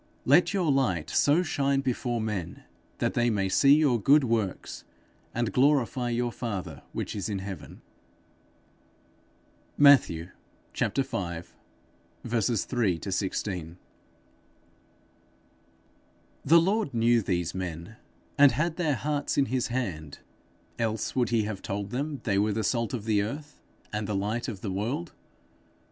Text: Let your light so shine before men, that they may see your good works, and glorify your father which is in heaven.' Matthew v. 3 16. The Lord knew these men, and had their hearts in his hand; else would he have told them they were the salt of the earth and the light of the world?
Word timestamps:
Let 0.25 0.51
your 0.51 0.71
light 0.71 1.11
so 1.11 1.43
shine 1.43 1.81
before 1.81 2.19
men, 2.19 2.63
that 2.97 3.13
they 3.13 3.29
may 3.29 3.47
see 3.49 3.75
your 3.75 4.01
good 4.01 4.23
works, 4.23 4.83
and 5.31 5.53
glorify 5.53 6.09
your 6.09 6.31
father 6.31 6.81
which 6.91 7.15
is 7.15 7.29
in 7.29 7.37
heaven.' 7.37 7.83
Matthew 9.77 10.31
v. 10.73 10.89
3 10.95 11.45
16. 12.27 13.77
The 16.43 16.59
Lord 16.59 16.93
knew 16.95 17.21
these 17.21 17.53
men, 17.53 17.97
and 18.39 18.51
had 18.53 18.77
their 18.77 18.95
hearts 18.95 19.37
in 19.37 19.45
his 19.45 19.67
hand; 19.67 20.17
else 20.79 21.15
would 21.15 21.29
he 21.29 21.43
have 21.43 21.61
told 21.61 21.91
them 21.91 22.21
they 22.23 22.39
were 22.39 22.53
the 22.53 22.63
salt 22.63 22.95
of 22.95 23.05
the 23.05 23.21
earth 23.21 23.61
and 23.93 24.07
the 24.07 24.15
light 24.15 24.47
of 24.47 24.61
the 24.61 24.71
world? 24.71 25.13